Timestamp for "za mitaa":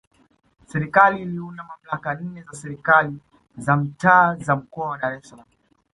3.57-4.35